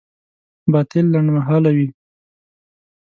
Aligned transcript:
باطل 0.71 1.05
لنډمهاله 1.13 1.71
وي. 1.77 1.87